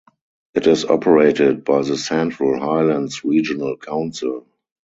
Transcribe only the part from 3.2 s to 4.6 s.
Regional Council.